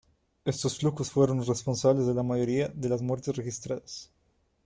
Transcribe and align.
Estos 0.45 0.79
flujos 0.79 1.11
fueron 1.11 1.37
los 1.37 1.45
responsables 1.47 2.07
de 2.07 2.15
la 2.15 2.23
mayoría 2.23 2.69
de 2.69 2.89
las 2.89 3.03
muertes 3.03 3.35
registradas. 3.35 4.09